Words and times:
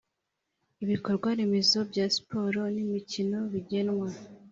Ibikorwaremezo 0.83 1.77
bya 1.91 2.05
siporo 2.13 2.61
n 2.75 2.77
imikino 2.85 3.39
bigenwa 3.51 4.07